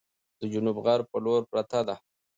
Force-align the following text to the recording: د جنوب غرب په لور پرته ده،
د 0.39 0.41
جنوب 0.53 0.77
غرب 0.85 1.05
په 1.13 1.17
لور 1.25 1.41
پرته 1.51 1.79
ده، 1.87 1.95